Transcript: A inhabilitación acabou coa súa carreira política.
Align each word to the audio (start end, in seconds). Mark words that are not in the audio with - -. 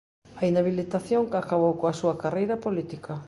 A 0.39 0.43
inhabilitación 0.49 1.23
acabou 1.41 1.73
coa 1.79 1.97
súa 1.99 2.15
carreira 2.23 2.61
política. 2.65 3.13